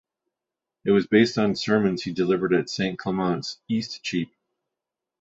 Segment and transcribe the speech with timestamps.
[0.83, 4.33] It was based on sermons he delivered at Saint Clement's, Eastcheap.